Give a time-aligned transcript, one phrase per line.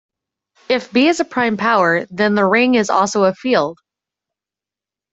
[0.67, 3.77] If "b" is a prime power, then the ring is also a field.